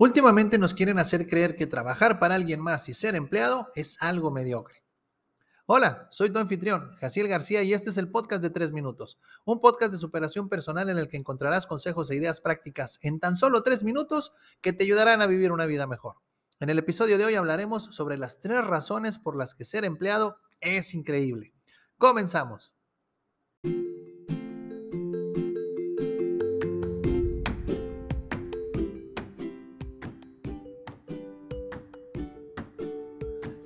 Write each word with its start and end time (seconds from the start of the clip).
Últimamente 0.00 0.56
nos 0.56 0.72
quieren 0.72 0.98
hacer 0.98 1.26
creer 1.28 1.56
que 1.56 1.66
trabajar 1.66 2.18
para 2.18 2.34
alguien 2.34 2.58
más 2.58 2.88
y 2.88 2.94
ser 2.94 3.14
empleado 3.14 3.68
es 3.74 4.00
algo 4.00 4.30
mediocre. 4.30 4.82
Hola, 5.66 6.08
soy 6.10 6.30
tu 6.30 6.38
anfitrión, 6.38 6.96
Jaciel 6.96 7.28
García, 7.28 7.62
y 7.62 7.74
este 7.74 7.90
es 7.90 7.98
el 7.98 8.10
podcast 8.10 8.40
de 8.40 8.48
3 8.48 8.72
minutos, 8.72 9.18
un 9.44 9.60
podcast 9.60 9.92
de 9.92 9.98
superación 9.98 10.48
personal 10.48 10.88
en 10.88 10.96
el 10.96 11.08
que 11.08 11.18
encontrarás 11.18 11.66
consejos 11.66 12.10
e 12.10 12.16
ideas 12.16 12.40
prácticas 12.40 12.98
en 13.02 13.20
tan 13.20 13.36
solo 13.36 13.62
3 13.62 13.84
minutos 13.84 14.32
que 14.62 14.72
te 14.72 14.84
ayudarán 14.84 15.20
a 15.20 15.26
vivir 15.26 15.52
una 15.52 15.66
vida 15.66 15.86
mejor. 15.86 16.14
En 16.60 16.70
el 16.70 16.78
episodio 16.78 17.18
de 17.18 17.26
hoy 17.26 17.34
hablaremos 17.34 17.94
sobre 17.94 18.16
las 18.16 18.40
tres 18.40 18.64
razones 18.64 19.18
por 19.18 19.36
las 19.36 19.54
que 19.54 19.66
ser 19.66 19.84
empleado 19.84 20.38
es 20.62 20.94
increíble. 20.94 21.52
Comenzamos. 21.98 22.72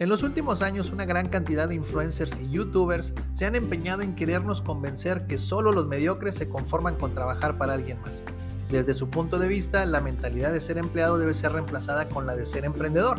En 0.04 0.10
los 0.10 0.22
últimos 0.22 0.60
años, 0.60 0.90
una 0.90 1.06
gran 1.06 1.30
cantidad 1.30 1.66
de 1.66 1.76
influencers 1.76 2.38
y 2.38 2.50
youtubers 2.50 3.14
se 3.32 3.46
han 3.46 3.54
empeñado 3.54 4.02
en 4.02 4.14
querernos 4.14 4.60
convencer 4.60 5.26
que 5.26 5.38
solo 5.38 5.72
los 5.72 5.86
mediocres 5.86 6.34
se 6.34 6.46
conforman 6.46 6.96
con 6.96 7.14
trabajar 7.14 7.56
para 7.56 7.72
alguien 7.72 8.02
más. 8.02 8.20
Desde 8.70 8.92
su 8.92 9.08
punto 9.08 9.38
de 9.38 9.48
vista, 9.48 9.86
la 9.86 10.02
mentalidad 10.02 10.52
de 10.52 10.60
ser 10.60 10.76
empleado 10.76 11.16
debe 11.16 11.32
ser 11.32 11.52
reemplazada 11.52 12.06
con 12.10 12.26
la 12.26 12.36
de 12.36 12.44
ser 12.44 12.66
emprendedor. 12.66 13.16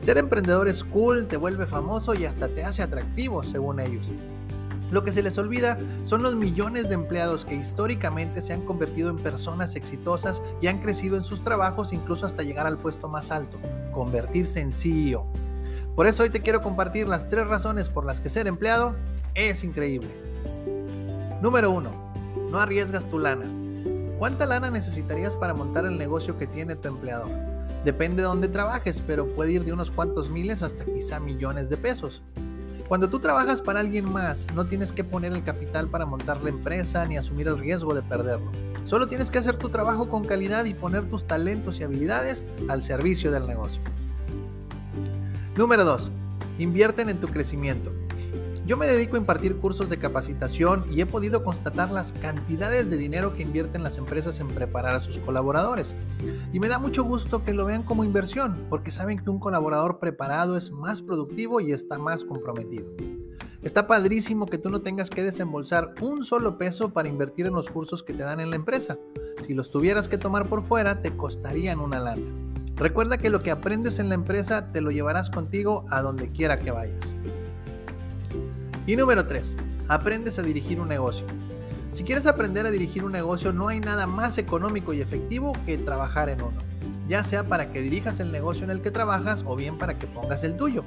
Ser 0.00 0.18
emprendedor 0.18 0.66
es 0.66 0.82
cool, 0.82 1.28
te 1.28 1.36
vuelve 1.36 1.64
famoso 1.64 2.12
y 2.12 2.24
hasta 2.24 2.48
te 2.48 2.64
hace 2.64 2.82
atractivo, 2.82 3.44
según 3.44 3.78
ellos. 3.78 4.10
Lo 4.90 5.04
que 5.04 5.12
se 5.12 5.22
les 5.22 5.38
olvida 5.38 5.78
son 6.02 6.24
los 6.24 6.34
millones 6.34 6.88
de 6.88 6.96
empleados 6.96 7.44
que 7.44 7.54
históricamente 7.54 8.42
se 8.42 8.52
han 8.52 8.62
convertido 8.62 9.10
en 9.10 9.16
personas 9.16 9.76
exitosas 9.76 10.42
y 10.60 10.66
han 10.66 10.80
crecido 10.80 11.16
en 11.16 11.22
sus 11.22 11.42
trabajos 11.42 11.92
incluso 11.92 12.26
hasta 12.26 12.42
llegar 12.42 12.66
al 12.66 12.78
puesto 12.78 13.06
más 13.06 13.30
alto, 13.30 13.58
convertirse 13.92 14.58
en 14.58 14.72
CEO. 14.72 15.45
Por 15.96 16.06
eso 16.06 16.22
hoy 16.22 16.28
te 16.28 16.40
quiero 16.40 16.60
compartir 16.60 17.08
las 17.08 17.26
tres 17.26 17.48
razones 17.48 17.88
por 17.88 18.04
las 18.04 18.20
que 18.20 18.28
ser 18.28 18.46
empleado 18.46 18.94
es 19.34 19.64
increíble. 19.64 20.10
Número 21.40 21.70
1. 21.70 21.90
No 22.50 22.60
arriesgas 22.60 23.08
tu 23.08 23.18
lana. 23.18 23.46
¿Cuánta 24.18 24.44
lana 24.44 24.70
necesitarías 24.70 25.36
para 25.36 25.54
montar 25.54 25.86
el 25.86 25.96
negocio 25.96 26.36
que 26.36 26.46
tiene 26.46 26.76
tu 26.76 26.88
empleador? 26.88 27.30
Depende 27.82 28.16
de 28.16 28.28
dónde 28.28 28.48
trabajes, 28.48 29.02
pero 29.06 29.26
puede 29.26 29.52
ir 29.52 29.64
de 29.64 29.72
unos 29.72 29.90
cuantos 29.90 30.28
miles 30.28 30.62
hasta 30.62 30.84
quizá 30.84 31.18
millones 31.18 31.70
de 31.70 31.78
pesos. 31.78 32.22
Cuando 32.88 33.08
tú 33.08 33.18
trabajas 33.20 33.62
para 33.62 33.80
alguien 33.80 34.12
más, 34.12 34.46
no 34.54 34.66
tienes 34.66 34.92
que 34.92 35.02
poner 35.02 35.32
el 35.32 35.44
capital 35.44 35.88
para 35.88 36.04
montar 36.04 36.42
la 36.42 36.50
empresa 36.50 37.06
ni 37.06 37.16
asumir 37.16 37.48
el 37.48 37.58
riesgo 37.58 37.94
de 37.94 38.02
perderlo. 38.02 38.52
Solo 38.84 39.08
tienes 39.08 39.30
que 39.30 39.38
hacer 39.38 39.56
tu 39.56 39.70
trabajo 39.70 40.10
con 40.10 40.26
calidad 40.26 40.66
y 40.66 40.74
poner 40.74 41.08
tus 41.08 41.26
talentos 41.26 41.80
y 41.80 41.84
habilidades 41.84 42.44
al 42.68 42.82
servicio 42.82 43.32
del 43.32 43.46
negocio. 43.46 43.80
Número 45.56 45.86
2. 45.86 46.10
Invierten 46.58 47.08
en 47.08 47.18
tu 47.18 47.28
crecimiento. 47.28 47.90
Yo 48.66 48.76
me 48.76 48.86
dedico 48.86 49.16
a 49.16 49.20
impartir 49.20 49.56
cursos 49.56 49.88
de 49.88 49.96
capacitación 49.96 50.84
y 50.92 51.00
he 51.00 51.06
podido 51.06 51.44
constatar 51.44 51.90
las 51.90 52.12
cantidades 52.12 52.90
de 52.90 52.98
dinero 52.98 53.32
que 53.32 53.42
invierten 53.42 53.82
las 53.82 53.96
empresas 53.96 54.38
en 54.40 54.48
preparar 54.48 54.96
a 54.96 55.00
sus 55.00 55.16
colaboradores. 55.16 55.96
Y 56.52 56.60
me 56.60 56.68
da 56.68 56.78
mucho 56.78 57.04
gusto 57.04 57.42
que 57.42 57.54
lo 57.54 57.64
vean 57.64 57.84
como 57.84 58.04
inversión, 58.04 58.66
porque 58.68 58.90
saben 58.90 59.18
que 59.18 59.30
un 59.30 59.38
colaborador 59.38 59.98
preparado 59.98 60.58
es 60.58 60.70
más 60.72 61.00
productivo 61.00 61.58
y 61.60 61.72
está 61.72 61.98
más 61.98 62.26
comprometido. 62.26 62.90
Está 63.62 63.86
padrísimo 63.86 64.44
que 64.44 64.58
tú 64.58 64.68
no 64.68 64.82
tengas 64.82 65.08
que 65.08 65.24
desembolsar 65.24 65.94
un 66.02 66.22
solo 66.22 66.58
peso 66.58 66.92
para 66.92 67.08
invertir 67.08 67.46
en 67.46 67.54
los 67.54 67.70
cursos 67.70 68.02
que 68.02 68.12
te 68.12 68.24
dan 68.24 68.40
en 68.40 68.50
la 68.50 68.56
empresa. 68.56 68.98
Si 69.46 69.54
los 69.54 69.70
tuvieras 69.70 70.06
que 70.06 70.18
tomar 70.18 70.50
por 70.50 70.62
fuera, 70.62 71.00
te 71.00 71.16
costarían 71.16 71.80
una 71.80 71.98
lana. 71.98 72.45
Recuerda 72.76 73.16
que 73.16 73.30
lo 73.30 73.42
que 73.42 73.50
aprendes 73.50 73.98
en 73.98 74.10
la 74.10 74.14
empresa 74.14 74.70
te 74.70 74.82
lo 74.82 74.90
llevarás 74.90 75.30
contigo 75.30 75.86
a 75.90 76.02
donde 76.02 76.30
quiera 76.30 76.58
que 76.58 76.70
vayas. 76.70 77.14
Y 78.86 78.96
número 78.96 79.26
3. 79.26 79.56
Aprendes 79.88 80.38
a 80.38 80.42
dirigir 80.42 80.78
un 80.78 80.88
negocio. 80.88 81.26
Si 81.94 82.04
quieres 82.04 82.26
aprender 82.26 82.66
a 82.66 82.70
dirigir 82.70 83.02
un 83.02 83.12
negocio, 83.12 83.54
no 83.54 83.68
hay 83.68 83.80
nada 83.80 84.06
más 84.06 84.36
económico 84.36 84.92
y 84.92 85.00
efectivo 85.00 85.54
que 85.64 85.78
trabajar 85.78 86.28
en 86.28 86.42
uno, 86.42 86.60
ya 87.08 87.22
sea 87.22 87.44
para 87.44 87.72
que 87.72 87.80
dirijas 87.80 88.20
el 88.20 88.30
negocio 88.30 88.64
en 88.64 88.70
el 88.70 88.82
que 88.82 88.90
trabajas 88.90 89.42
o 89.46 89.56
bien 89.56 89.78
para 89.78 89.98
que 89.98 90.06
pongas 90.06 90.44
el 90.44 90.58
tuyo. 90.58 90.84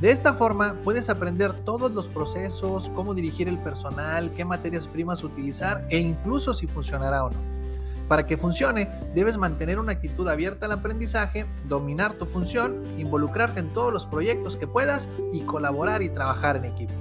De 0.00 0.12
esta 0.12 0.34
forma 0.34 0.76
puedes 0.84 1.10
aprender 1.10 1.52
todos 1.52 1.90
los 1.90 2.08
procesos, 2.08 2.90
cómo 2.90 3.12
dirigir 3.12 3.48
el 3.48 3.58
personal, 3.58 4.30
qué 4.30 4.44
materias 4.44 4.86
primas 4.86 5.24
utilizar 5.24 5.84
e 5.90 5.98
incluso 5.98 6.54
si 6.54 6.68
funcionará 6.68 7.24
o 7.24 7.30
no. 7.30 7.63
Para 8.08 8.26
que 8.26 8.36
funcione, 8.36 8.90
debes 9.14 9.38
mantener 9.38 9.78
una 9.78 9.92
actitud 9.92 10.28
abierta 10.28 10.66
al 10.66 10.72
aprendizaje, 10.72 11.46
dominar 11.68 12.14
tu 12.14 12.26
función, 12.26 12.82
involucrarte 12.98 13.60
en 13.60 13.72
todos 13.72 13.92
los 13.92 14.06
proyectos 14.06 14.56
que 14.56 14.66
puedas 14.66 15.08
y 15.32 15.40
colaborar 15.42 16.02
y 16.02 16.10
trabajar 16.10 16.56
en 16.56 16.66
equipo. 16.66 16.92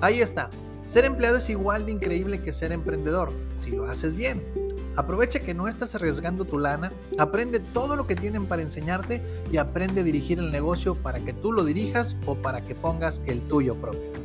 Ahí 0.00 0.20
está. 0.20 0.50
Ser 0.86 1.04
empleado 1.04 1.38
es 1.38 1.50
igual 1.50 1.84
de 1.84 1.92
increíble 1.92 2.42
que 2.42 2.52
ser 2.52 2.72
emprendedor, 2.72 3.32
si 3.58 3.72
lo 3.72 3.84
haces 3.84 4.14
bien. 4.14 4.42
Aprovecha 4.94 5.40
que 5.40 5.52
no 5.52 5.68
estás 5.68 5.94
arriesgando 5.94 6.46
tu 6.46 6.58
lana, 6.58 6.90
aprende 7.18 7.60
todo 7.60 7.96
lo 7.96 8.06
que 8.06 8.16
tienen 8.16 8.46
para 8.46 8.62
enseñarte 8.62 9.20
y 9.52 9.58
aprende 9.58 10.00
a 10.00 10.04
dirigir 10.04 10.38
el 10.38 10.50
negocio 10.50 10.94
para 10.94 11.20
que 11.20 11.34
tú 11.34 11.52
lo 11.52 11.64
dirijas 11.64 12.16
o 12.24 12.34
para 12.34 12.62
que 12.62 12.74
pongas 12.74 13.20
el 13.26 13.40
tuyo 13.42 13.74
propio. 13.74 14.15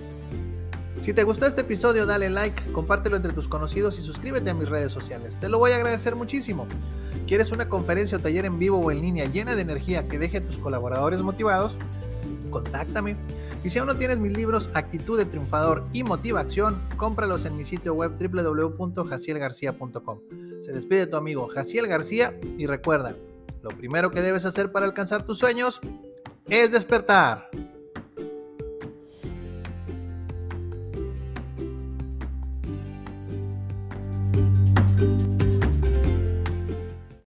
Si 1.02 1.14
te 1.14 1.24
gustó 1.24 1.46
este 1.48 1.62
episodio, 1.62 2.06
dale 2.06 2.30
like, 2.30 2.72
compártelo 2.74 3.16
entre 3.16 3.34
tus 3.34 3.48
conocidos 3.48 3.98
y 3.98 4.04
suscríbete 4.04 4.52
a 4.52 4.54
mis 4.54 4.70
redes 4.70 4.92
sociales. 4.92 5.40
Te 5.40 5.50
lo 5.50 5.58
voy 5.58 5.72
a 5.72 5.78
agradecer 5.78 6.16
muchísimo. 6.16 6.68
¿Quieres 7.26 7.52
una 7.52 7.68
conferencia 7.68 8.20
o 8.20 8.22
taller 8.22 8.46
en 8.46 8.60
vivo 8.60 8.78
o 8.78 8.92
en 8.92 9.02
línea 9.02 9.26
llena 9.26 9.56
de 9.56 9.64
energía 9.64 10.08
que 10.08 10.20
deje 10.20 10.38
a 10.38 10.44
tus 10.44 10.60
colaboradores 10.60 11.22
motivados? 11.22 11.76
Contáctame. 12.52 13.16
Y 13.64 13.72
si 13.72 13.80
aún 13.80 13.88
no 13.88 13.98
tienes 13.98 14.20
mis 14.20 14.34
libros 14.34 14.70
Actitud 14.76 15.18
de 15.18 15.26
Triunfador 15.26 15.88
y 15.92 16.04
Motivación, 16.04 16.80
cómpralos 16.98 17.46
en 17.46 17.58
mi 17.58 17.66
sitio 17.66 17.96
web 17.96 18.12
www.jacielgarcía.com. 18.20 20.20
Se 20.62 20.72
despide 20.72 21.08
tu 21.08 21.18
amigo 21.18 21.48
Jaciel 21.48 21.88
García 21.88 22.40
y 22.60 22.68
recuerda, 22.68 23.16
lo 23.64 23.70
primero 23.70 24.12
que 24.12 24.22
debes 24.22 24.46
hacer 24.46 24.72
para 24.72 24.86
alcanzar 24.86 25.26
tus 25.26 25.40
sueños 25.40 25.82
es 26.48 26.72
despertar. 26.72 27.50